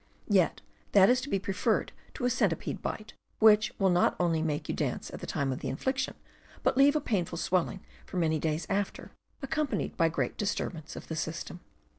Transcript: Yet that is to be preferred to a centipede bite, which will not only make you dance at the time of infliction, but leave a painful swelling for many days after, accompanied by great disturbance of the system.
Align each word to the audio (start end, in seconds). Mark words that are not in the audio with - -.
Yet 0.31 0.61
that 0.93 1.11
is 1.11 1.21
to 1.21 1.29
be 1.29 1.37
preferred 1.37 1.91
to 2.15 2.25
a 2.25 2.29
centipede 2.31 2.81
bite, 2.81 3.13
which 3.37 3.71
will 3.77 3.91
not 3.91 4.15
only 4.19 4.41
make 4.41 4.67
you 4.67 4.73
dance 4.73 5.11
at 5.11 5.19
the 5.19 5.27
time 5.27 5.51
of 5.51 5.63
infliction, 5.63 6.15
but 6.63 6.75
leave 6.75 6.95
a 6.95 6.99
painful 6.99 7.37
swelling 7.37 7.81
for 8.07 8.17
many 8.17 8.39
days 8.39 8.65
after, 8.67 9.11
accompanied 9.43 9.95
by 9.97 10.09
great 10.09 10.39
disturbance 10.39 10.95
of 10.95 11.07
the 11.07 11.15
system. 11.15 11.59